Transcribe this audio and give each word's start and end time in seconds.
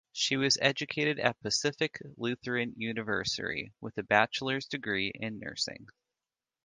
She 0.13 0.35
was 0.35 0.57
educated 0.59 1.19
at 1.19 1.39
Pacific 1.41 1.99
Lutheran 2.17 2.73
University 2.75 3.71
with 3.81 3.99
a 3.99 4.03
bachelor's 4.03 4.65
degree 4.65 5.11
in 5.13 5.37
nursing. 5.37 5.85